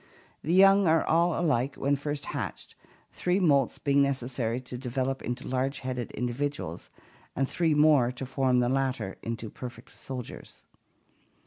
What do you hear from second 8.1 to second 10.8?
to form the latter into perfect soldiers.